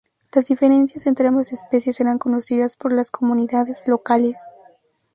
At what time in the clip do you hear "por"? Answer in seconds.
2.75-2.91